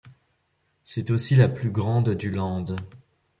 C'est 0.83 1.11
aussi 1.11 1.35
la 1.35 1.47
plus 1.47 1.69
grande 1.69 2.09
du 2.15 2.31
land. 2.31 2.65